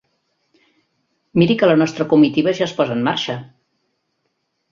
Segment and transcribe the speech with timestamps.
[1.39, 3.35] -Miri que la nostra comitiva ja es posa en marxa…